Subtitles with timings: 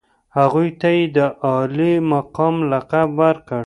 [0.37, 3.59] هغوی ته یې د عالي مقام لقب ورکړ.